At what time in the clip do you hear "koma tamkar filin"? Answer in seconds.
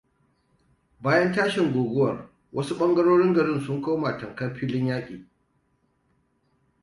3.81-4.85